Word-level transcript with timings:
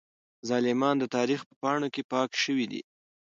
ظالمان 0.49 0.95
د 0.99 1.03
تاريخ 1.15 1.39
په 1.49 1.53
پاڼو 1.61 1.87
کې 1.93 2.01
پاک 2.11 2.29
شوي 2.43 2.65
دي. 2.71 2.81